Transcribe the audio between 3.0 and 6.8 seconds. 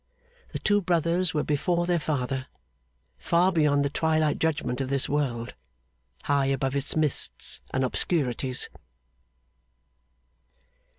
far beyond the twilight judgment of this world; high above